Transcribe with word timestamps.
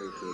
This 0.00 0.30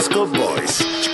Disco 0.00 0.24
Boys. 0.24 1.09